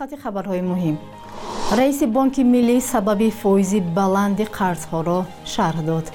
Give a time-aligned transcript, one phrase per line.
[0.00, 0.96] сархати хабарҳои муҳим.
[1.78, 5.18] Раиси бонки миллӣ сабаби фоизи баланди қарзҳоро
[5.52, 6.06] шарҳ дод.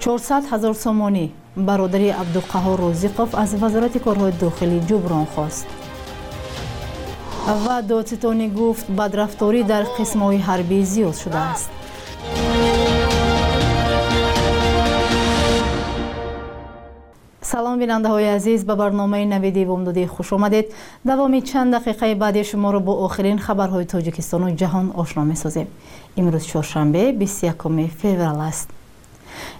[0.00, 1.26] 400 ҳазор сомонӣ
[1.68, 5.66] бародари абдуқаҳор розиқов аз вазорати корҳои дохилӣ ҷуброн хост.
[7.64, 11.68] Ва додситонӣ гуфт бадрафторӣ дар қисмҳои ҳарбӣ зиёд шудааст
[17.54, 20.66] салом бинандаҳои азиз ба барномаи навиди вомдодӣ хуш омадед.
[21.04, 25.68] Давоми чанд дақиқаи баъди шуморо бо охирин хабарҳои тоҷикистону ҷаҳон ошно месозем.
[26.20, 28.68] Имрӯз чоршанбе 21 феврал аст.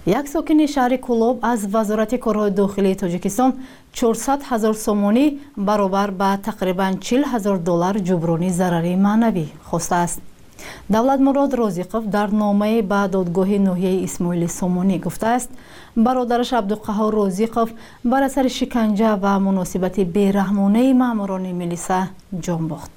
[0.06, 3.50] Як сокини шаҳри кӯлоб аз вазорати корҳои дохилии тоҷикистон
[3.92, 10.20] 400 ҳазор сомонӣ баробар ба тақрибан 40 ҳазор доллар ҷуброни зарари маънавӣ хостааст
[10.88, 15.50] давлатмурод розиқов дар номае ба додгоҳи ноҳияи исмоили сомонӣ гуфтааст
[15.96, 17.68] бародараш абдуқаҳор розиқов
[18.04, 22.00] бар асари шиканҷа ва муносибати бераҳмонаи маъмурони милиса
[22.44, 22.92] ҷон бохт.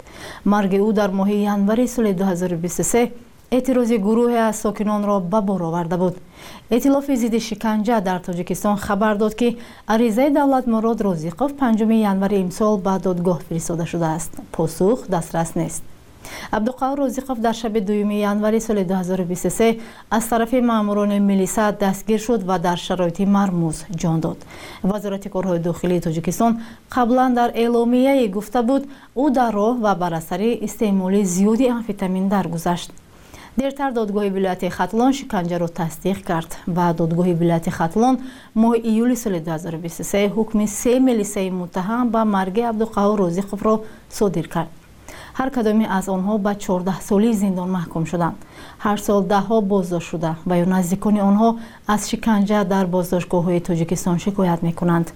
[0.46, 3.12] Марги ӯ дар моҳи январи соли 2023
[3.52, 6.16] эътирози гурӯҳе аз сокинонро ба бор оварда буд.
[6.75, 9.58] Эътилофи зидди шиканҷа дар тоҷикистон хабар дод ки
[9.94, 14.31] аризаи давлатмурод розиқов 5 январи имсол ба додгоҳ фиристода шудааст.
[14.52, 15.84] Посух дастрас нест
[16.52, 22.59] абдуқавр розиқов дар шаби 2 январи соли 2023 аз тарафи маъмурони милиса дастгир шуд ва
[22.59, 24.38] дар шароити мармуз ҷон дод.
[24.84, 26.53] Вазорати корҳои дохилии тоҷикистон
[26.89, 28.84] қаблан дар эъломияе гуфта буд.
[29.23, 32.91] Ӯ дар роҳ ва бар асари истеъмоли зиёди амфетамин даргузашт.
[33.58, 36.52] Дертар додгоҳи вилояти хатлон шиканҷаро тасдиқ кард.
[36.78, 38.16] Ва додгоҳи вилояти хатлон
[38.62, 43.73] моҳи июли соли 2023 ҳукми се милисаи муттаҳам ба марги абдуқаҳур розиқовро
[44.17, 44.69] содир кард
[45.38, 48.38] ҳар кадоме аз онҳо ба 14солии зиндон маҳкум шуданд.
[48.86, 51.50] ҳар сол даҳҳо боздошт шуда ва ё наздикони онҳо
[51.94, 55.08] аз шиканҷа дар боздоштгоҳҳои тоҷикистон шикоят мекунанд.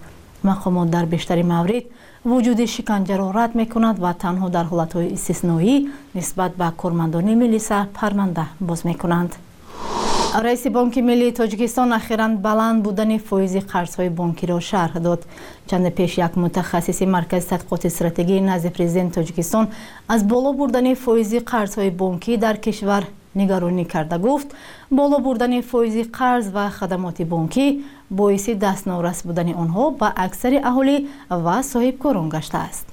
[0.50, 1.86] Мақомот дар бештари маврид
[2.30, 5.76] вуҷуди шиканҷаро рад мекунад ва танҳо дар ҳолатҳои истисноӣ
[6.18, 9.32] нисбат ба кормандони милиса парманда боз мекунанд
[10.34, 15.22] раиси бонки миллии тоҷикистон ахиран баланд будани фоизи қарзҳои бонкиро шарҳ дод.
[15.69, 19.68] Чанде пеш як мутахассиси маркази тадқиқоти стратегӣ назди президенти тоҷикистон
[20.08, 23.03] аз боло бурдани фоизи қарзҳои бонкӣ дар кишвар
[23.36, 24.47] нигаронӣ карда гуфт.
[24.92, 30.98] Боло бурдани фоизи қарз ва хадамоти бонкӣ боиси дастнорас будани онҳо ба аксари аҳолӣ
[31.30, 32.91] ва соҳибкорон гаштааст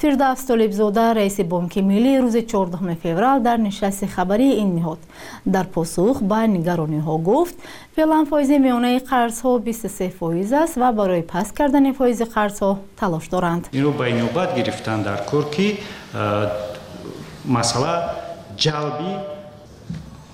[0.00, 4.98] фирдавс толибзода раиси бонки миллӣ рӯзи 14 феврал дар нишасти хабарии ин ниҳод.
[5.44, 7.56] Дар посух ба нигарониҳо гуфт
[7.96, 13.68] феълан фоизи миёнаи қарзҳо 23 фоиз аст ва барои паст кардани фоизи қарзҳо талош доранд
[13.72, 15.78] инро ба инобат гирифтан дар кор ки
[17.44, 17.94] масъала
[18.56, 19.12] ҷалби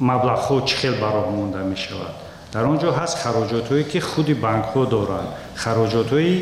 [0.01, 2.15] маблағҳо чӣ хел бароҳ монда мешавад.
[2.53, 5.29] Дар он ҷо ҳаст хароҷотҳое ки худи банкҳо доранд.
[5.63, 6.35] Хароҷотҳои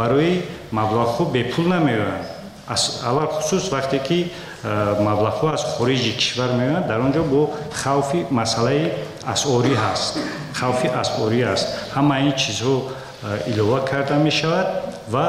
[0.00, 0.42] барои
[0.78, 2.29] маблағҳо бепул намеоянд
[2.70, 4.32] алахусус вақте ки
[4.62, 8.92] э, маблағҳо аз хориҷи кишвар меоянд дар он ҷо бо хавфи масъалаи
[9.26, 10.18] асъорӣ ҳаст.
[10.54, 14.66] Хавфи асъорӣ аст ҳамаи ин чизҳо э, илова карда мешавад
[15.08, 15.26] ва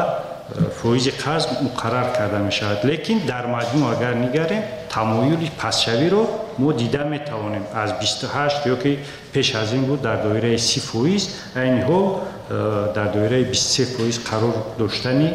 [0.56, 2.86] э, фоизи қарз муқаррар карда мешавад.
[2.86, 6.24] Лекин дар маҷмӯъ агар niгарем тамоюли пастшавиро
[6.60, 7.64] мо дида метавонем.
[7.74, 9.00] Аз 28 ё ки
[9.34, 11.24] пеш аз ин буд дар доираи си фоиз
[11.56, 12.20] айни ҳол
[12.96, 15.34] дар доираи 23 фоиз қарор доштани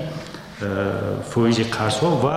[1.30, 2.34] фоизи қарзҳо ва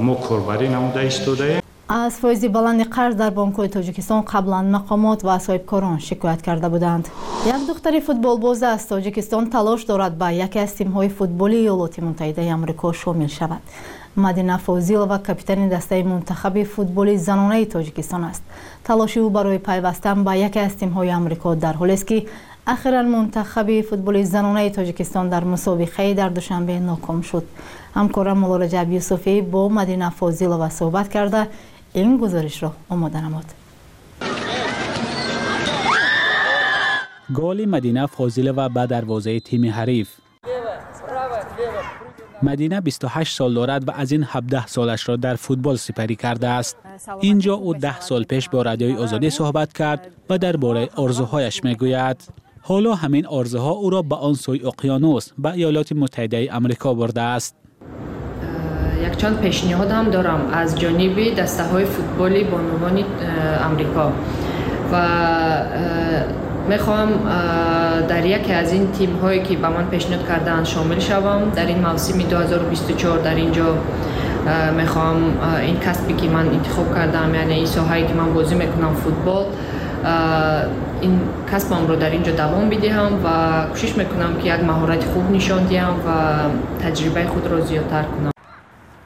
[0.00, 1.60] мо корбарӣ намуда истодаем.
[1.88, 7.04] Аз фоизи баланди қарз дар бонкҳои тоҷикистон қаблан мақомот ва соҳибкорон шикоят карда буданд.
[7.46, 12.92] Як духтари футболбоз аз тоҷикистон талош дорад ба яке аз тимҳои футболи иёлоти муттаҳидаи амрико
[12.92, 13.62] шомил шавад.
[14.16, 18.42] Мадина фозилова капитани дастаи мунтахаби футболи занонаи тоҷикистон аст.
[18.86, 22.26] Талоши ӯ барои пайвастан ба яке аз тимҳои амрико дар ҳолест ки
[22.65, 27.45] ахиран мунтахаби футболи занонаи тоҷикистон дар мусобиқаи дар душанбе ноком шуд
[27.95, 31.41] ҳамкорам мулораҷаб юсуфӣ бо мадина фозилова суҳбат карда
[32.01, 33.47] ин гузоришро омода намуд
[37.29, 40.07] голи мадина фозилова ба дарвозаи тими ҳариф
[42.41, 46.77] мадина 28 сол дорад ва аз ин 17 солашро дар футбол сипарӣ кардааст
[47.21, 49.29] ин ҷо ӯ 10 сол пеш бо радиои озодӣ
[52.62, 57.20] حالا همین آرزه او را به آن سوی اقیانوس به ایالات متحده ای امریکا برده
[57.20, 57.56] است.
[59.06, 63.04] یک چند پیشنهاد هم دارم از جانب دسته های فوتبالی بانوان
[63.64, 64.12] امریکا.
[64.92, 64.96] و
[66.68, 67.08] می‌خوام
[68.08, 71.52] در یکی از این تیم هایی که به من پیشنهاد کردن شامل شوم.
[71.56, 73.78] در این موسم 2024 در اینجا
[74.76, 75.16] می‌خوام
[75.60, 79.44] این کسبی که من انتخاب کردم یعنی این ساحایی که من بازی می‌کنم فوتبال
[81.00, 81.20] این
[81.52, 85.94] کسبم رو در اینجا دوام بدهم و کوشش می‌کنم که یک مهارت خوب نشان دهم
[86.06, 88.30] و تجربه خود را زیادتر کنم.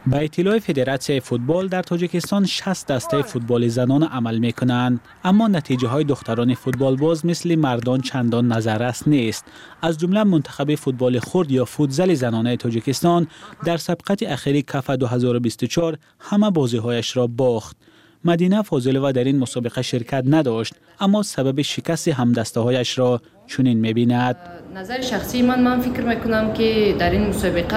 [0.06, 6.04] به اطلاع فدراسیون فوتبال در تاجیکستان 60 دسته فوتبال زنان عمل می‌کنند اما نتیجه های
[6.04, 9.44] دختران فوتبال باز مثل مردان چندان نظررس نیست.
[9.82, 13.26] از جمله منتخب فوتبال خرد یا فوتزل زنانه تاجیکستان
[13.64, 17.76] در سبقت اخیر کف 2024 همه بازی هایش را باخت.
[18.24, 23.78] مدینه فاضله و در این مسابقه شرکت نداشت اما سبب شکست همدسته هایش را چنین
[23.80, 24.36] می‌بیند.
[24.76, 27.76] نظر شخصی من من فکر می‌کنم که در این مسابقه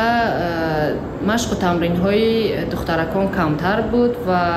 [1.27, 4.51] مشق و تمرین های دخترکان کمتر بود و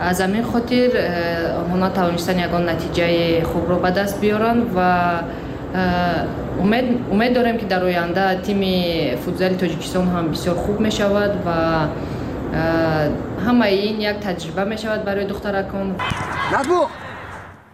[0.00, 0.90] از همین خاطر
[1.72, 5.04] آنها توانستن یگان نتیجه خوب را به دست بیارن و
[6.60, 8.60] امید, امید داریم که در آینده تیم
[9.16, 11.50] فوتزال تاجیکستان هم بسیار خوب می شود و
[13.46, 15.96] همه این یک تجربه می شود برای دخترکان.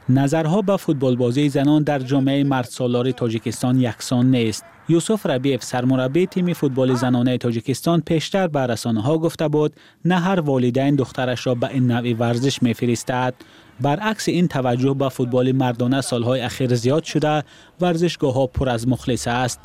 [0.08, 4.64] نظرها به فوتبال بازی زنان در جامعه مرد سالار تاجیکستان یکسان نیست.
[4.88, 9.72] یوسف ربیف سرمربی تیم فوتبال زنانه تاجیکستان پیشتر به رسانه ها گفته بود
[10.04, 13.34] نه هر والدین دخترش را به این نوع ورزش میفرستد.
[13.80, 17.42] برعکس این توجه به فوتبال مردانه سالهای اخیر زیاد شده
[17.80, 19.60] ورزشگاه ها پر از مخلص است.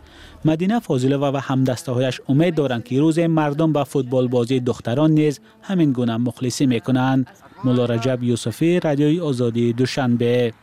[0.45, 5.39] مدینه فاضله و همدسته هایش امید دارند که روز مردم به فوتبال بازی دختران نیز
[5.61, 7.27] همین گونه مخلصی می‌کنند.
[7.63, 10.53] مولا رجب یوسفی رادیوی آزادی دوشنبه.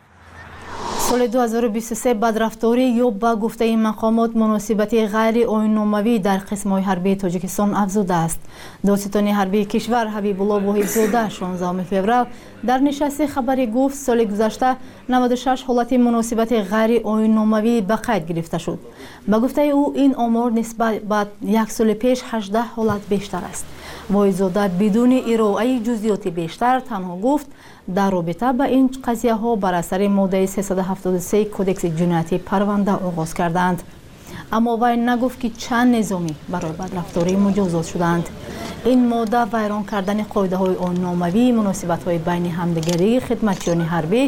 [1.09, 8.41] Соли 2023 бадрафторӣ ё ба гуфтаи мақомот муносибати ғайриоинномавӣ дар қисмҳои ҳарбии тоҷикистон афзудааст
[8.89, 12.25] додситони ҳарбии кишвар ҳабибулло воҳидзода 16 феврал
[12.69, 14.77] дар нишасти хабарӣ гуфт соли гузашта
[15.09, 18.81] 96 ҳолати муносибати ғайриоинномавӣ ба қайд гирифта шуд.
[19.27, 21.27] ба гуфтаи ӯ ин омор нисбат ба
[21.63, 23.67] як соли пеш 18 ҳолат бештар аст.
[24.11, 27.49] воҳидзода бидуни ироаи ҷузъиёти бештар танҳо гуфт
[27.87, 33.79] дар робита ба ин қазияҳо бар асари моддаи 373 кодекси ҷиноятӣ парванда оғоз кардаанд
[34.51, 38.27] аммо вай нагуфт ки чанд низомӣ барои бадрафторӣ муҷозот шудаанд
[38.93, 44.23] ин модда вайрон кардани қоидаҳои онномавии муносибатҳои байни ҳамдигарии хидматчиёни ҳарбӣ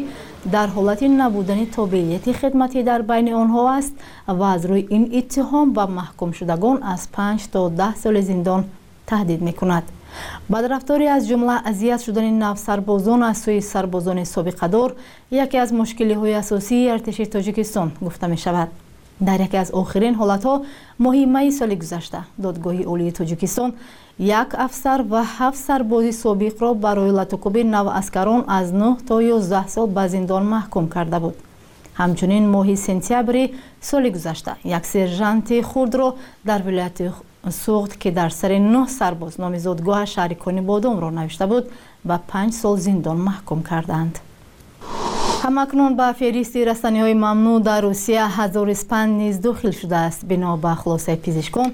[0.54, 3.94] дар ҳолати набудани тобеияти хидматӣ дар байни онҳо аст
[4.38, 8.60] ва аз рӯи ин иттиҳом ба маҳкумшудагон аз 5 то 10 соли зиндон
[9.10, 9.84] таҳдид мекунад
[10.52, 14.90] бадрафторӣ аз ҷумла азият шудани навсарбозон аз сӯи сарбозони собиқадор
[15.30, 18.68] яке аз мушкилиҳои асосии артиши тоҷикистон гуфта мешавад.
[19.20, 20.54] Дар яке аз охирин ҳолатҳо
[21.04, 23.70] моҳи майи соли гузашта додгоҳи олии тоҷикистон
[24.18, 30.08] як афсар ва ҳафт сарбози собиқро барои латукуби наваскарон аз 9 то 11 сол ба
[30.08, 31.34] зиндон маҳкум карда буд.
[32.00, 36.08] Ҳамчунин моҳи сентябри соли гузашта як сержанти хурдро
[36.44, 37.10] дар вилояти
[37.50, 41.64] суғд ки дар сари нӯҳ сарбоз номи зодгоҳаш шаҳрикони бодомро навишта буд
[42.08, 44.14] ба панҷ сол зиндон маҳкум карданд.
[45.44, 50.20] Ҳамакнун ба феҳристи расаниҳои мамнӯъ дар русия ҳазори спан низ дохил шудааст.
[50.30, 51.70] Бино ба хулосаи пизишкон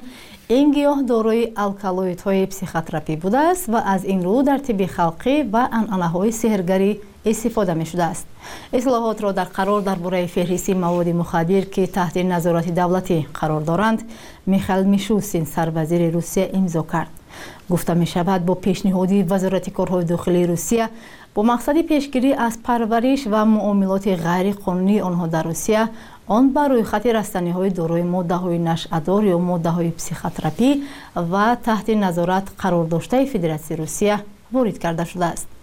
[0.58, 6.32] ин гиёҳ дорои алкалоидҳои психотерапӣ будааст ва аз ин рӯ дар тибби халқӣ ба анъанаҳои
[6.40, 6.92] сеҳргарӣ
[7.24, 8.26] истифода мешудааст.
[8.72, 14.00] Ислоҳотро дар қарор дар бораи феҳристи маводи мухаддир ки таҳти назорати давлатӣ қарор доранд
[14.46, 17.10] михаил мишустин сарвазири русия имзо кард.
[17.68, 20.90] Гуфта мешавад бо пешниҳоди вазорати корҳои дохилии русия
[21.34, 25.88] бо мақсади пешгирӣ аз парвариш ва муомилоти ғайриқонунии онҳо дар русия
[26.28, 30.70] он ба рӯйхати растаниҳои дорои моддаҳои нашъадор ё моддаҳои психотерапӣ
[31.32, 34.16] ва таҳти назорат қарордоштаи федератсияи русия
[34.52, 35.53] ворид карда шудааст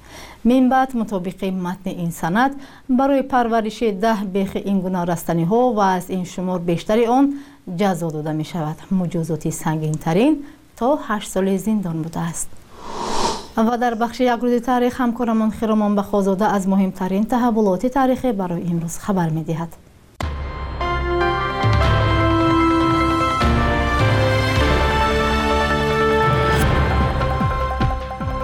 [0.46, 2.56] منبعت مطابق متن این سند
[2.90, 7.34] برای پرورش ده بیخ این گناه رستنی ها و از این شمار بیشتری آن
[7.78, 10.44] جزا داده می شود مجازاتی سنگین ترین
[10.76, 12.50] تا 8 سال زندان بوده است
[13.58, 18.98] و در بخش یک روز تاریخ همکارمان خیرامان بخوازاده از مهمترین تحولات تاریخ برای امروز
[18.98, 19.81] خبر می دهد.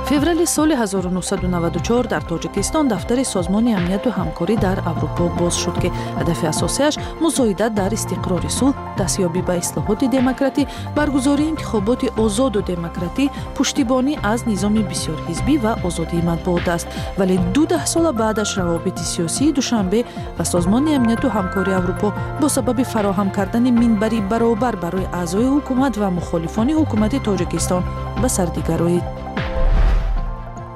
[0.08, 6.46] Феврали соли 1994 дар тоҷикистон дафтари созмони амнияту ҳамкорӣ дар аврупо боз шуд ки ҳадафи
[6.54, 10.62] асосияш музоидат дар истиқрори сулҳ дастёбӣ ба ислоҳоти демократӣ
[10.98, 16.88] баргузории интихоботи озоду демократӣ пуштибонӣ аз низоми бисёрҳизбӣ ва озодии матбуот аст.
[17.20, 20.00] Вале ду даҳсола баъдаш равобити сиёсии душанбе
[20.38, 22.08] ва созмони амнияту ҳамкории аврупо
[22.42, 27.82] бо сабаби фароҳам кардани минбари баробар барои аъзои ҳукумат ва мухолифони ҳукумати тоҷикистон
[28.22, 29.26] ба сардигароид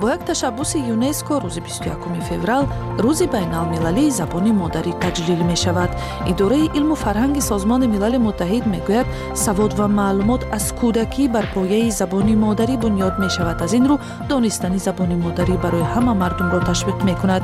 [0.02, 2.64] бо як ташаббуси юнеско рӯзи 21 феврал
[2.98, 5.92] рӯзи байналмилалии забони модарӣ таҷлил мешавад.
[6.32, 9.08] Идораи илму фарҳанги созмони милали муттаҳид мегӯяд
[9.44, 13.58] савод ва маълумот аз кӯдакӣ бар пояи забони модарӣ бунёд мешавад.
[13.66, 13.98] Аз ин рӯ
[14.30, 17.44] донистани забони модарӣ барои ҳама мардумро ташвиқ мекунад.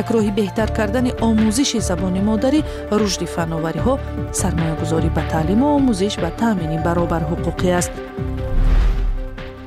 [0.00, 2.60] Як роҳи беҳтар кардани омӯзиши забони модарӣ
[3.00, 3.94] рушди фанновариҳо
[4.40, 7.92] сармоягузорӣ ба таълиму омӯзиш ва таъмини баробар ҳуқуқӣ аст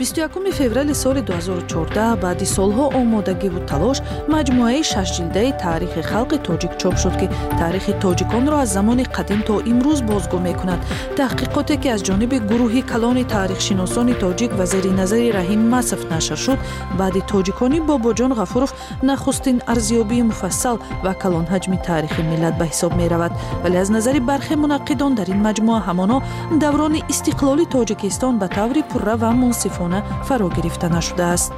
[0.02, 3.98] 21 феврали соли 2014 баъди солҳо омодагиву талош
[4.34, 7.28] маҷмӯаи шашҷилдаи таърихи халқи тоҷик чоп шуд ки
[7.60, 10.80] таърихи тоҷиконро аз замони қадим то имрӯз бозгӯ мекунад.
[11.20, 16.60] Таҳқиқоте ки аз ҷониби гурӯҳи калони таърихшиносони тоҷик ва зери назари раҳим масов нашр шуд
[17.00, 18.72] баъди тоҷикони бобоҷон ғафуров
[19.10, 23.32] нахустин арзёбии муфассал ва калонҳаҷми таърихи миллат ба ҳисоб меравад.
[23.64, 26.18] Вале аз назари бархе мунаққидон дар ин маҷмӯа ҳамоно
[26.64, 29.91] даврони истиқлоли тоҷикистон ба таври пурра ва мунсифона
[30.28, 31.54] фаро гирифта нашудааст.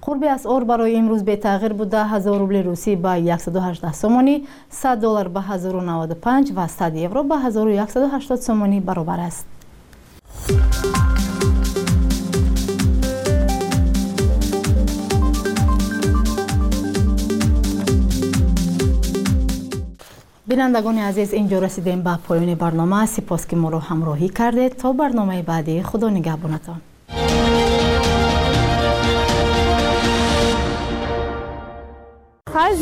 [0.00, 5.40] Қурби асъор барои имрӯз бетағйир буда 1000 рубли русӣ ба 118 сомонӣ 100 доллар ба
[5.48, 9.46] 1095 ва 100 евро ба 1180 сомонӣ баробар аст
[20.50, 23.06] بینندگان عزیز اینجا رسیدیم به پایان برنامه.
[23.06, 26.80] سپاس که ما رو همراهی کردید تا برنامه بعدی خدا نگهبانتان.
[32.52, 32.76] خرج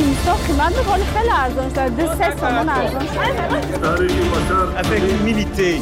[1.14, 1.78] خیلی ارزان شد.
[1.78, 3.38] ارزان شد.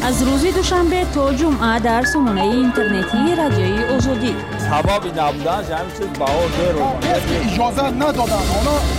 [0.02, 6.73] از روزی دوشنبه تا جمعه در سمونه اینترنتی رادیوی آزادی سبب نبودن همین چیز باور
[7.28, 8.23] دیر اجازه ندادن.
[8.23, 8.96] اونا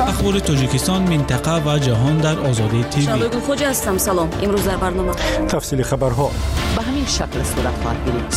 [0.00, 3.40] اخبار تاجیکستان منطقه و جهان در آزادی تی وی.
[3.46, 4.30] خوج هستم سلام.
[4.42, 5.12] امروز در برنامه.
[5.48, 6.30] تفصیل خبرها.
[6.76, 8.30] به همین شکل صورت خواهد گیرید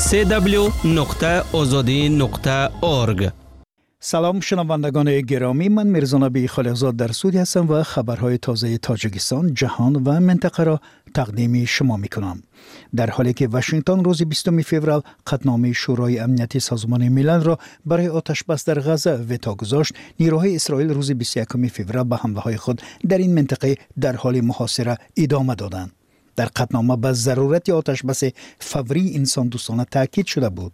[4.02, 9.96] سلام شنوندگان گرامی من میرزا نبی خالقزاد در سودی هستم و خبرهای تازه تاجیکستان جهان
[9.96, 10.80] و منطقه را
[11.14, 12.44] تقدیم شما می کنم
[12.93, 18.79] дар ҳоле ки вашингтон рӯзи 20 феврал қатномаи шӯрои амнияти созмони милалро барои оташбас дар
[18.79, 24.15] ғаза вето гузошт нирӯҳои исроил рӯзи 21 феврал ба ҳамлаҳои худ дар ин минтақаи дар
[24.23, 25.91] ҳоли муҳосира идома доданд
[26.37, 30.73] дар қатнома ба зарурати оташбаси фаврии инсондӯстона таъкид шуда буд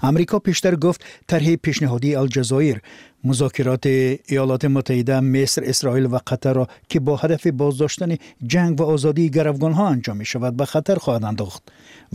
[0.00, 2.82] амрико пештар гуфт тарҳи пешниҳодии алҷазоир
[3.24, 8.20] музокироти иёлоти муттаҳида миср исроил ва қатарро ки бо ҳадафи боздоштани
[8.52, 11.62] ҷанг ва озодии гаравгонҳо анҷом мешавад ба хатар хоҳад андохт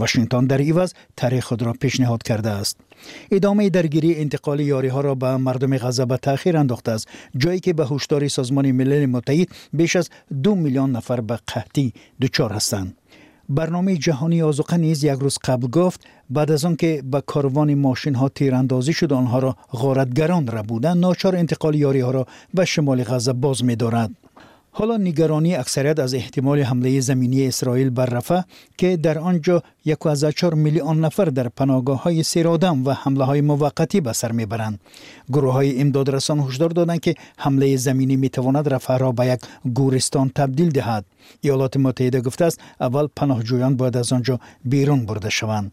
[0.01, 2.77] вашингтон дар иваз тарҳи худро пешниҳод кардааст
[3.37, 7.07] идомаи даргирии интиқоли ёриҳоро ба мардуми ғаза ба таъхир андохтааст
[7.41, 10.07] ҷое ки ба ҳушдори созмони милали муттаҳид беш аз
[10.43, 11.21] ду миллион нафар
[13.48, 16.00] برنامه جهانی آزوقه نیز یک روز قبل گفت
[16.30, 21.36] بعد از آنکه به کاروان ماشین ها تیراندازی شد آنها را غارتگران را بودند ناچار
[21.36, 24.10] انتقال یاری ها را به شمال غزه باز می‌دارد.
[24.70, 28.44] حالا نگرانی اکثریت از احتمال حمله زمینی اسرائیل بر رفه
[28.78, 34.12] که در آنجا 1.4 میلیون نفر در پناهگاه های سیرادم و حمله های موقتی به
[34.12, 34.80] سر می‌برند.
[35.32, 39.40] گروه های امدادرسان هشدار دادند که حمله زمینی می‌تواند رفه را به یک
[39.74, 41.04] گورستان تبدیل دهد.
[41.40, 45.72] ایالات متحده گفته است اول پناهجویان باید از آنجا بیرون برده شوند.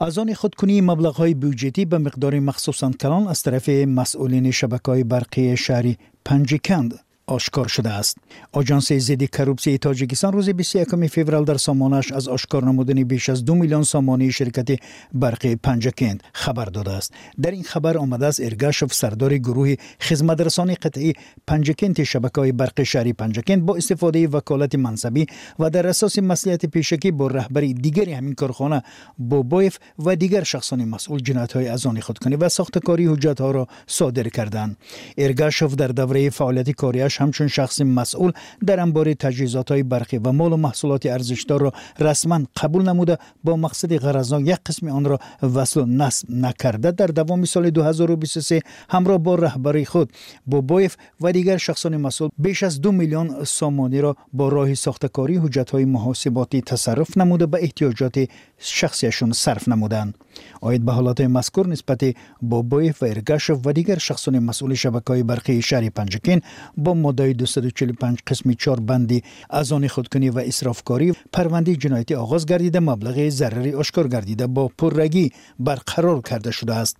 [0.00, 5.56] از آن خودکنی مبلغ های بودجتی به مقدار مخصوصا کلان از طرف مسئولین شبکه‌های برقی
[5.56, 8.18] شهری پنجکند آشکار شده است.
[8.52, 13.54] آژانس ضد کروپسی تاجیکستان روز 21 فوریه در سامانش از آشکار نمودن بیش از دو
[13.54, 14.78] میلیون سامانه شرکت
[15.12, 17.12] برق پنجکند خبر داده است.
[17.42, 21.12] در این خبر آمده است ارگاشوف سردار گروه خدمترسانی قطعی
[21.46, 25.26] پنجکند شبکه‌های برق شهری پنجکند با استفاده وکالت منصبی
[25.58, 28.82] و در اساس مسئولیت پیشکی با رهبری دیگری همین کارخانه
[29.18, 34.76] بابایف و دیگر شخصان مسئول جنایت‌های از آن خودکنی و ساختکاری حجت‌ها را صادر کردند.
[35.18, 38.32] ارگاشوف در دوره فعالیت کاریش همچون شخص مسئول
[38.66, 43.56] در انبار تجهیزات های برقی و مال و محصولات ارزشدار را رسما قبول نموده با
[43.56, 46.90] مقصد غرضان یک قسم آن را وصل و نصب نکرده.
[46.90, 48.60] در دوام سال 2023
[48.90, 50.12] همراه با رهبری خود
[50.46, 55.70] بابایف و دیگر شخصان مسئول بیش از دو میلیون سامانی را با راه ساختکاری حجت
[55.70, 60.14] های محاسباتی تصرف نموده به احتیاجات شخصیشون صرف نمودند.
[60.61, 65.89] оид ба ҳолатҳои мазкур нисбати бобоев ва эргашов ва дигар шахсони масъули шабакаҳои барқии шаҳри
[65.97, 66.39] панҷакин
[66.77, 72.79] бо моддаи 245 қисми чор банди аз они худкунӣ ва исрофкорӣ парвандаи ҷиноятӣ оғоз гардида
[72.89, 75.25] маблағи зарари ошкор гардида бо пуррагӣ
[75.59, 76.97] барқарор карда шудааст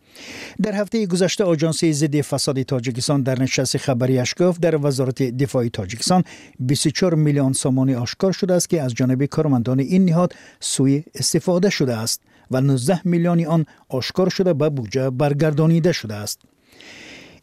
[0.59, 6.21] дар ҳафтаи гузашта оҷонсияи зидди фасоди тоҷикистон дар нишасти хабарияш гуфт дар вазорати дифои тоҷикистон
[6.59, 10.31] 24 миллион сомонӣ ошкор шудааст ки аз ҷониби кормандони ин ниҳод
[10.71, 16.40] сӯи истифода шудааст و 19 میلیون آن آشکار شده به بودجه برگردانیده شده است.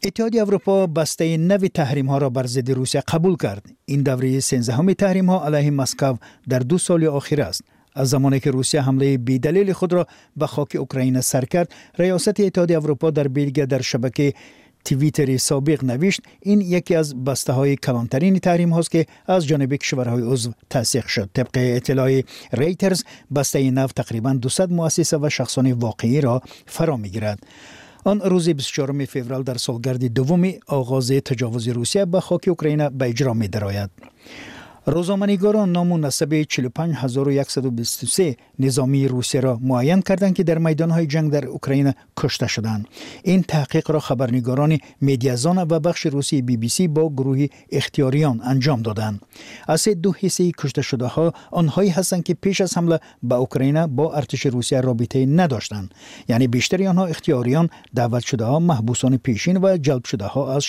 [0.04, 3.62] اتحادیه اروپا بسته نو تحریم ها را بر ضد روسیه قبول کرد.
[3.84, 6.16] این دوره 13 تحریم ها علیه مسکو
[6.48, 7.62] در دو سال اخیر است.
[7.94, 12.76] از زمانی که روسیه حمله بیدلیل خود را به خاک اوکراین سر کرد ریاست اتحادیه
[12.76, 14.34] اروپا در بلگه در شبکه
[14.86, 20.22] توییتر سابق نوشت این یکی از بسته های کلانترین تحریم هاست که از جانب کشورهای
[20.22, 26.42] عضو تصدیق شد طبق اطلاع ریترز بسته نو تقریبا 200 مؤسسه و شخصان واقعی را
[26.66, 27.38] فرا می‌گیرد
[28.04, 33.34] آن روز 24 فوریه در سالگرد دوم آغاز تجاوز روسیه به خاک اوکراین به اجرا
[33.34, 33.90] می درآید.
[34.88, 41.46] روزنامه‌نگاران نام و نسب 45123 نظامی روسیه را معین کردند که در میدانهای جنگ در
[41.46, 42.88] اوکراین کشته شدند.
[43.22, 48.82] این تحقیق را خبرنگاران میدیازان و بخش روسی بی بی سی با گروه اختیاریان انجام
[48.82, 49.20] دادند.
[49.68, 54.14] از دو حصه کشته شده ها آنهایی هستند که پیش از حمله به اوکراین با
[54.14, 55.94] ارتش روسیه رابطه نداشتند.
[56.28, 60.60] یعنی بیشتر آنها اختیاریان دعوت شده ها محبوسان پیشین و جلب شده ها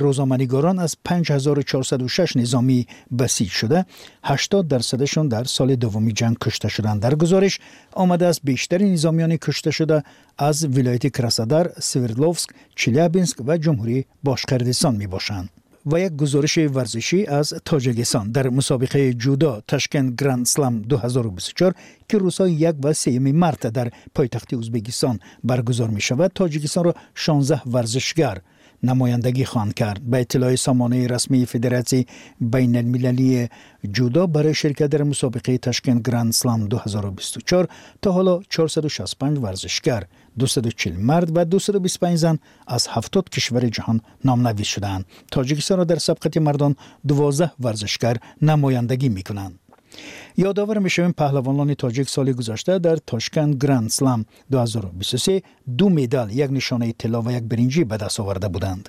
[0.00, 2.86] روزنامه‌نگاران از 5406 نظامی
[3.18, 3.86] بسیج شده
[4.24, 7.58] 80 درصدشان در سال دومی جنگ کشته شدند در گزارش
[7.92, 10.02] آمده است بیشتر نظامیان کشته شده
[10.38, 15.50] از ولایت کراسادار، سویردلوفسک، چلیابینسک و جمهوری باشقردستان می باشند.
[15.86, 21.74] و یک گزارش ورزشی از تاجیکستان در مسابقه جودا تشکن گراند سلام 2024
[22.08, 27.62] که روزهای یک و سیمی مارت در پایتخت ازبکستان برگزار می شود تاجیکستان را 16
[27.66, 28.38] ورزشگر
[28.82, 30.00] نمایندگی خواهند کرد.
[30.10, 32.04] به اطلاع سامانه رسمی فدراسیون
[32.40, 33.48] بین المللی
[33.92, 37.68] جودا برای شرکت در مسابقه تشکیل گراند سلام 2024
[38.02, 40.04] تا حالا 465 ورزشگر
[40.38, 46.36] 240 مرد و 225 زن از 70 کشور جهان نامنویس شدند تاجیکستان را در سبقت
[46.36, 46.76] مردان
[47.08, 49.58] 12 ورزشگر نمایندگی می کنند
[50.36, 55.42] یادآور می‌شویم پهلوانان تاجیک سال گذشته در تاشکند گراند سلام 2023
[55.78, 58.88] دو مدال یک نشانه طلا و یک برنجی به دست آورده بودند.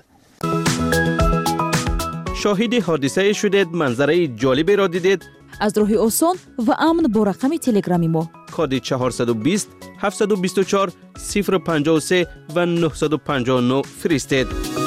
[2.42, 5.22] شاهد حادثه شدید منظره جالبی را دیدید.
[5.60, 6.36] از راهی آسان
[6.68, 8.30] و امن با رقم تلگرامی ما.
[8.52, 10.92] کد 420 724
[11.66, 14.81] 053 و 959 فرستید.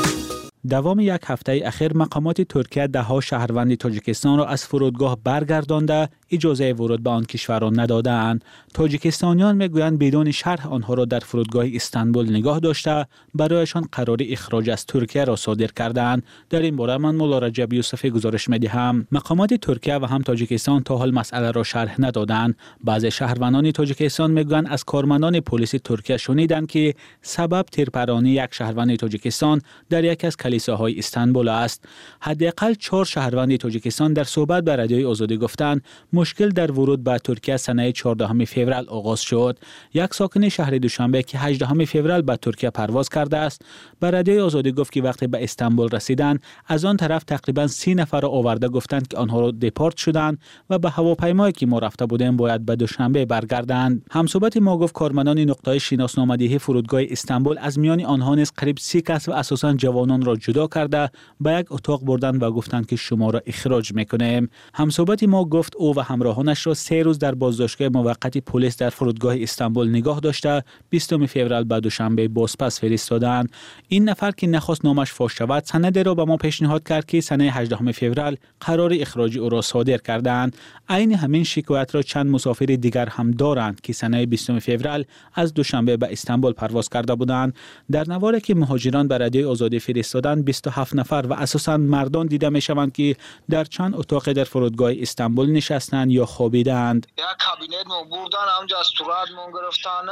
[0.70, 6.74] دوام یک هفته اخیر مقامات ترکیه ده ها شهروند تاجیکستان را از فرودگاه برگردانده اجازه
[6.74, 8.44] ورود به آن کشوران ندادند
[8.74, 14.86] تاجیکستانیان می‌گویند بدون شرح آنها را در فرودگاه استانبول نگاه داشته برایشان قرار اخراج از
[14.86, 19.08] ترکیه را صادر کردند در این باره من مولا رجب یوسفی گزارش می‌دهم.
[19.12, 24.68] مقامات ترکیه و هم تاجیکستان تا حال مسئله را شرح ندادند بعضی شهروندان تاجیکستان می‌گویند
[24.70, 31.00] از کارمندان پلیس ترکیه شنیدند که سبب تیرپرانی یک شهروند تاجیکستان در یکی از کلیساهای
[31.00, 31.86] استانبول است.
[32.20, 35.82] حداقل چهار شهروند تاجیکستان در صحبت به رادیوی آزادی گفتند
[36.14, 39.60] مشکل در ورود به ترکیه سنه 14 فوریه آغاز شد.
[39.94, 43.62] یک ساکن شهر دوشنبه که 18 فوریه به ترکیه پرواز کرده است.
[44.00, 48.22] به رادیوی آزادی گفت که وقتی به استانبول رسیدند از آن طرف تقریبا سی نفر
[48.22, 50.38] را آورده گفتند که آنها را دپارت شدند
[50.70, 54.06] و به هواپیمایی که ما رفته بودیم باید به دوشنبه برگردند.
[54.12, 59.30] همصحبت ما گفت کارمندان نقطه شناسنامه‌دهی فرودگاه استانبول از میان آنها نیز قریب سی کس
[59.30, 63.42] و اساسا جوانان را جدا کرده به یک اتاق بردند و گفتند که شما را
[63.46, 64.50] اخراج می‌کنیم.
[64.74, 69.36] همصحبت ما گفت او و همراهانش را سه روز در بازداشتگاه موقت پلیس در فرودگاه
[69.40, 70.64] استانبول نگاه داشته.
[70.90, 73.52] 20 فوریه به دوشنبه بازپس فرستادند.
[73.88, 77.44] این نفر که نخواست نامش فاش شود سند را به ما پیشنهاد کرد که سنه
[77.44, 80.56] 18 فوریه قرار اخراج او را صادر کردند.
[80.90, 85.98] عین همین شکایت را چند مسافر دیگر هم دارند که سنه 20 فوریه از دوشنبه
[85.98, 87.54] به استانبول پرواز کرده بودند.
[87.92, 89.80] در نواری که مهاجران به آزادی
[90.26, 93.16] فرستادند 27 نفر و اساسا مردان دیده می شوند که
[93.50, 97.08] در چند اتاق در فرودگاه استانبول نشستند یا خوابیدند.
[97.18, 100.08] یا کابینت مو بردن همجا از صورت مون گرفتن.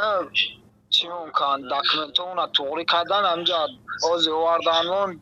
[0.89, 3.67] چی ممکن داکمنتون توغری کردن همجا
[4.13, 5.19] آزی واردن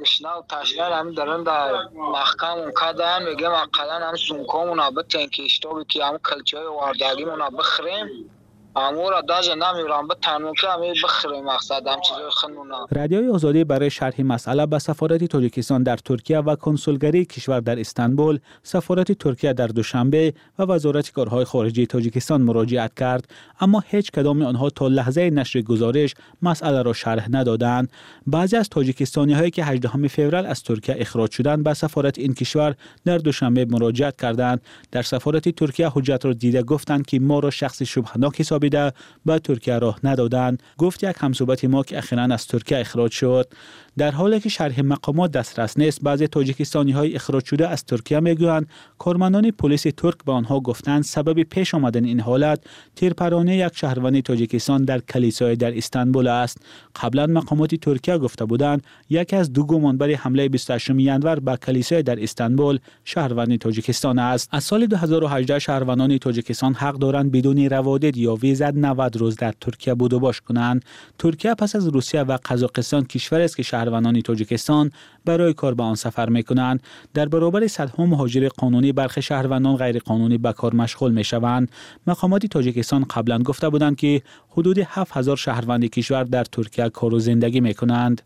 [0.00, 3.28] گشنه و تشنه هم درن در محکم کردن.
[3.28, 8.30] میگه مقدن هم سونکامون به تنکیشتا که هم کلچه های واردگی مون بخریم.
[8.76, 13.90] امور داج نمیرم به تنو که همی بخری مقصد هم چیزای خنونا رادیوی آزادی برای
[13.90, 19.66] شرح مسئله به سفارت تاجیکستان در ترکیه و کنسولگری کشور در استانبول سفارت ترکیه در
[19.66, 23.28] دوشنبه و وزارت کارهای خارجی تاجیکستان مراجعت کرد.
[23.60, 27.92] اما هیچ کدام آنها تا لحظه نشر گزارش مسئله را شرح ندادند.
[28.26, 32.74] بعضی از تاجیکستانی هایی که 18 فوریه از ترکیه اخراج شدند به سفارت این کشور
[33.04, 34.62] در دوشنبه مراجعت کردند.
[34.92, 38.92] در سفارت ترکیه حجت را دیده گفتند که ما را شخص شبهناک خوابیده
[39.26, 43.52] به ترکیه راه ندادند گفت یک همصحبت ما که اخیرا از ترکیه اخراج شد.
[43.98, 48.66] در حالی که شرح مقامات دسترس نیست بعضی تاجیکستانی های اخراج شده از ترکیه می‌گویند
[48.98, 52.64] کارمندان پلیس ترک به آنها گفتند سبب پیش آمدن این حالت
[52.96, 56.58] تیرپرانی یک شهروند تاجیکستان در کلیسای در استانبول است.
[57.02, 62.22] قبلا مقامات ترکیه گفته بودند یکی از دو گمانبر حمله 28 ینور به کلیسای در
[62.22, 64.48] استانبول شهروند تاجیکستان است.
[64.52, 69.94] از سال 2018 شهروندان تاجیکستان حق دارند بدون روادید یا ویزا 90 روز در ترکیه
[69.94, 70.84] بود و باش کنند.
[71.18, 74.90] ترکیه پس از روسیه و قزاقستان کشور است که شهروندان تاجیکستان
[75.24, 76.82] برای کار به آن سفر می کنند
[77.14, 81.70] در برابر صدها مهاجر قانونی برخی شهروندان غیر قانونی به کار مشغول می شوند
[82.06, 87.60] مقامات تاجیکستان قبلا گفته بودند که حدود 7000 شهروند کشور در ترکیه کار و زندگی
[87.60, 88.22] می کنند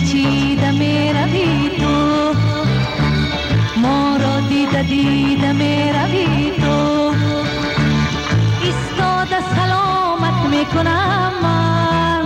[0.00, 2.34] چیده می روی تو.
[3.76, 7.12] ما را دیده دیده می روی تو.
[8.62, 12.24] ایستاده سلامت می کنم من.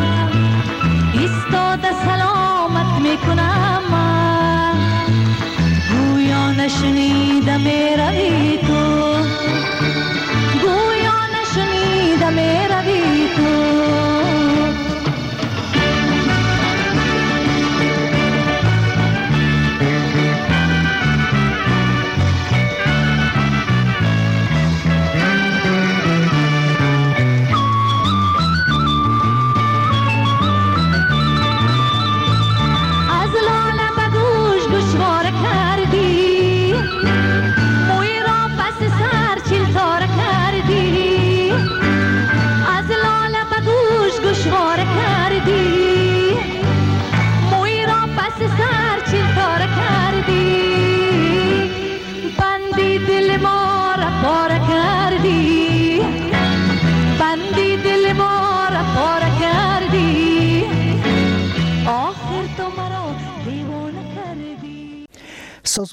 [1.13, 4.77] ایستاده سلامت می کنم من.
[5.91, 8.83] گویا نشنیده می روی تو.
[10.63, 14.04] گویا نشنیده می روی تو.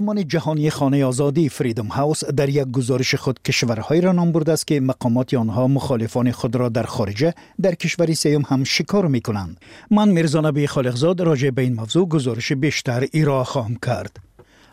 [0.01, 4.67] سازمان جهانی خانه آزادی فریدم هاوس در یک گزارش خود کشورهایی را نام برده است
[4.67, 9.57] که مقامات آنها مخالفان خود را در خارجه در کشور سیوم هم شکار می کنند.
[9.91, 14.19] من میرزا نبی خالقزاد راجع به این موضوع گزارش بیشتر ایرا خواهم کرد.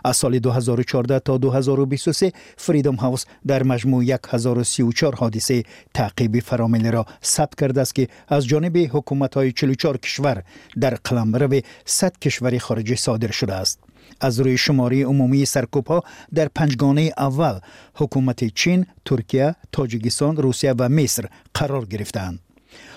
[0.05, 5.62] از سال 2014 تا 2023 فریدم هاوس در مجموع 1034 حادثه
[5.95, 10.43] تعقیبی فراملی را ثبت کرده است که از جانب حکومت های 44 کشور
[10.81, 13.88] در قلمرو 100 کشور خارجی صادر شده است.
[14.20, 16.02] از روی شماره عمومی سرکوب ها
[16.35, 17.59] در پنجگانه اول
[17.94, 22.38] حکومت چین، ترکیه، تاجیکستان، روسیه و مصر قرار گرفتند.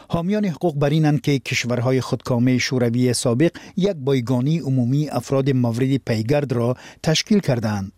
[0.10, 6.52] حامیان حقوق بر اینند که کشورهای خودکامه شوروی سابق یک بایگانی عمومی افراد مورد پیگرد
[6.52, 7.92] را تشکیل کردند.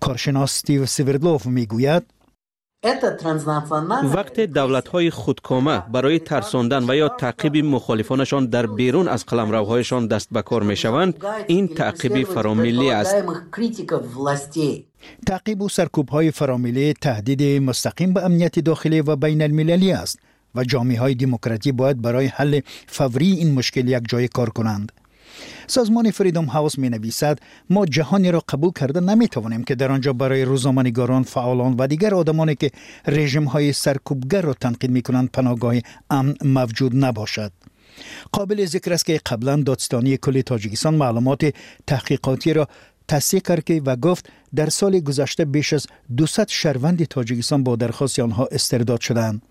[0.00, 2.02] کارشناس استیو سیوردلوف می‌گوید
[4.14, 10.28] وقت دولت های خودکامه برای ترساندن و یا تعقیب مخالفانشان در بیرون از قلمروهایشان دست
[10.32, 13.16] به کار می شوند این تعقیب فراملی است
[15.26, 20.18] تعقیب و سرکوب های فراملی تهدید مستقیم به امنیت داخلی و بین المللی است
[20.54, 24.92] و جامعه های دموکراتی باید برای حل فوری این مشکل یک جای کار کنند.
[25.66, 27.38] سازمان فریدم هاوس می نویسد
[27.70, 32.14] ما جهانی را قبول کرده نمی توانیم که در آنجا برای روزنامه‌نگاران، فعالان و دیگر
[32.14, 32.70] آدمانی که
[33.06, 35.74] رژیم های سرکوبگر را تنقید می کنند پناهگاه
[36.10, 37.52] امن موجود نباشد.
[38.32, 41.54] قابل ذکر است که قبلا دادستانی کل تاجیکستان معلومات
[41.86, 42.68] تحقیقاتی را
[43.08, 48.18] تصدیق کرد که و گفت در سال گذشته بیش از 200 شهروند تاجیکستان با درخواست
[48.18, 49.42] آنها استرداد شدند.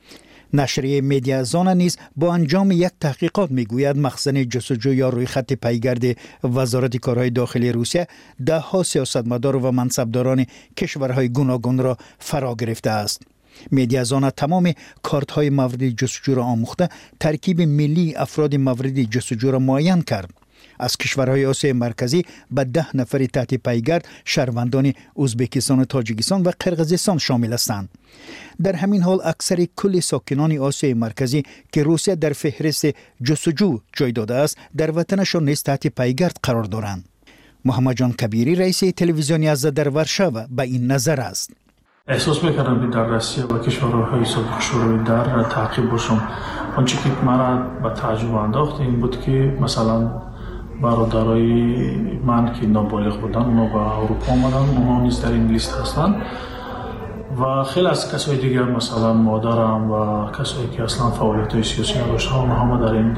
[0.54, 6.04] نشریه میدیا زانا نیز با انجام یک تحقیقات می‌گوید مخزن جستجو یا روی خط پیگرد
[6.44, 8.08] وزارت کارهای داخلی روسیه
[8.46, 10.46] ده ها سیاستمدار و منصبداران
[10.78, 13.22] کشورهای گوناگون را فرا گرفته است.
[13.72, 19.60] میدیا زانا تمام کارت های مورد جستجو را آموخته ترکیب ملی افراد مورد جستجو را
[19.60, 20.47] معین کرد.
[20.80, 27.18] از کشورهای آسیای مرکزی به ده نفر تحت پیگرد شهروندان ازبکستان و تاجیکستان و قرقیزستان
[27.18, 27.90] شامل هستند.
[28.64, 32.88] در همین حال اکثر کل ساکنان آسیای مرکزی که روسیه در فهرست
[33.24, 37.06] جستجو جای داده است در وطنشان نیز تحت پیگرد قرار دارند.
[37.66, 41.52] محمد جان کبیری رئیس تلویزیونی از در ورشاو به این نظر است.
[42.08, 46.30] احساس می‌کردم که در روسیه و کشورهای سابق شوروی در تعقیب باشم.
[46.78, 50.22] آنچه که مرا به تعجب انداخت این بود که مثلا
[50.82, 51.76] برادرای
[52.26, 56.22] من که نابالغ بودن اونا به اروپا آمدن اونا نیز در انگلیس هستن.
[57.40, 62.32] و خیلی از کسای دیگر مثلا مادرم و کسایی که اصلا فعالیت های سیاسی نداشت
[62.32, 63.18] هم همه در این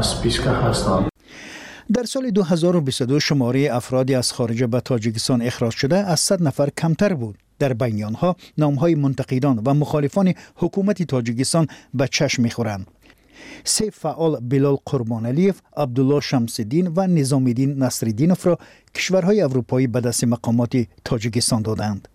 [0.00, 1.08] سپیسکه هستن.
[1.92, 7.14] در سال 2022 شماره افرادی از خارج به تاجیکستان اخراج شده از 100 نفر کمتر
[7.14, 7.38] بود.
[7.58, 12.86] در بیان ها نام های منتقدان و مخالفان حکومت تاجیکستان به چشم می خورند
[13.64, 18.58] سه فعال بلال قربانعلیف، عبدالله شمسدین و نظامیدین نصرالدینوف را
[18.94, 22.08] کشورهای اروپایی به دست مقامات تاجیکستان دادند.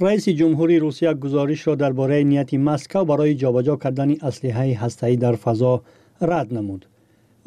[0.00, 5.82] رئیس جمهوری روسیه گزارش را درباره نیت مسکو برای جابجا کردن اسلحه هسته‌ای در فضا
[6.20, 6.86] رد نمود.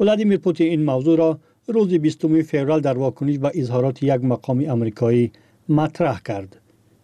[0.00, 5.32] ولادیمیر پوتین این موضوع را روز 20 فوریه در واکنش به اظهارات یک مقام آمریکایی
[5.70, 6.56] مطرح کرد.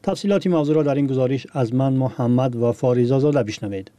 [0.03, 3.91] تفصیلات موضوع را در این گزارش از من محمد و فاریزا زاده بشنوید.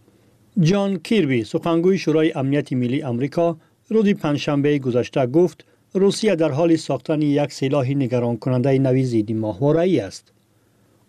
[0.60, 3.58] جان کیربی سخنگوی شورای امنیت ملی آمریکا
[3.89, 10.03] روز پنجشنبه گذشته گفت روسیه در حال ساختن یک سلاح نگران کننده نوی ضد ماهواره
[10.03, 10.32] است.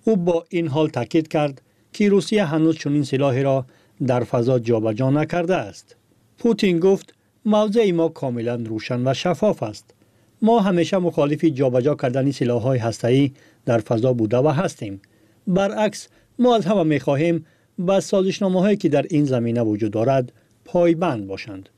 [0.04, 3.64] او با این حال تاکید کرد که روسیه هنوز چنین سلاحی را
[4.06, 5.96] در فضا جابجا نکرده است.
[6.38, 9.94] پوتین گفت موضع ما کاملا روشن و شفاف است.
[10.42, 13.30] ما همیشه مخالف جابجا کردن سلاح‌های هسته‌ای
[13.66, 15.00] در فضا بوده و هستیم.
[15.46, 17.46] برعکس ما از همه می‌خواهیم
[17.78, 20.32] به سازشنامه‌هایی که در این زمینه وجود دارد
[20.64, 21.68] پایبند باشند.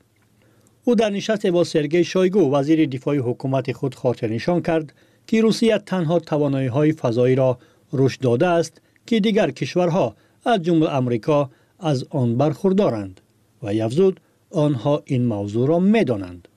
[0.83, 4.93] او در نشست با سرگئی شایگو وزیر دفاع حکومت خود خاطر نشان کرد
[5.27, 7.57] که روسیه تنها توانایی فضایی را
[7.93, 10.15] رشد داده است که دیگر کشورها
[10.45, 13.21] از جمله امریکا از آن برخوردارند
[13.63, 14.19] و یفزود
[14.51, 16.47] آنها این موضوع را می‌دانند.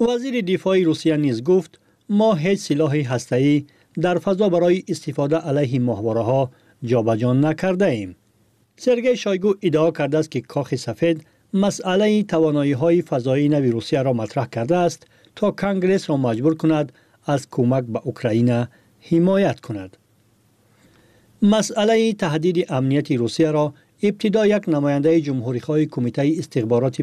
[0.00, 3.64] وزیر دفاع روسیه نیز گفت ما هیچ سلاح هسته‌ای
[4.00, 6.50] در فضا برای استفاده علیه ماهواره ها
[6.82, 8.16] جابجا نکرده ایم.
[8.76, 14.12] سرگئی شایگو ادعا کرده است که کاخ سفید مسئله توانایی های فضایی نوی روسیه را
[14.12, 16.92] مطرح کرده است تا کنگرس را مجبور کند
[17.24, 18.66] از کمک به اوکراین
[19.00, 19.96] حمایت کند.
[21.42, 27.00] مسئله تهدید امنیت روسیه را ابتدا یک نماینده جمهوری کمیته استخبارات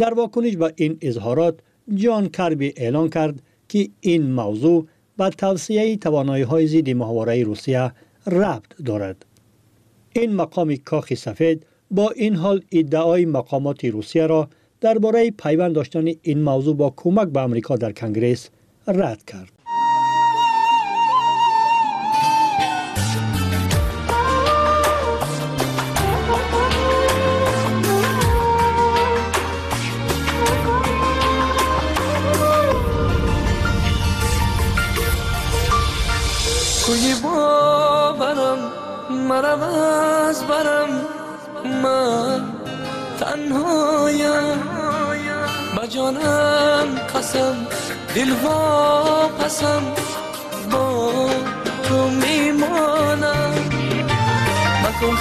[0.00, 1.56] дар вокуниш ба ин изҳорот
[2.02, 3.36] ҷон карби эълон кард
[3.70, 3.80] ки
[4.14, 4.76] ин мавзӯъ
[5.18, 7.84] ба тавсеяи тавоноиҳои зидди моҳвораи русия
[8.38, 9.18] рабт дорад.
[10.22, 11.58] Ин мақоми кохи сафед
[11.96, 14.42] бо ин ҳол иддаои мақомоти русияро
[14.82, 18.42] дар бораи пайванд доштани ин мавзӯъ бо кӯмак ба амрико дар конгресс
[19.00, 19.52] рад кард.
[39.28, 40.88] مرم از برم
[41.82, 42.44] من
[43.20, 44.58] تنهایم.
[45.76, 47.56] بجانم قسم
[48.14, 48.32] دل
[49.38, 49.82] پسم
[50.70, 51.12] با
[51.82, 53.54] تو میمانم.
[54.84, 55.16] مکن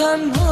[0.00, 0.43] من